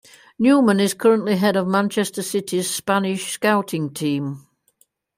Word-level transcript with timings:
Newman 0.39 0.79
is 0.79 0.95
currently 0.95 1.35
head 1.35 1.55
of 1.55 1.67
Manchester 1.67 2.23
City's 2.23 2.67
Spanish 2.67 3.33
scouting 3.33 3.93
team. 3.93 4.47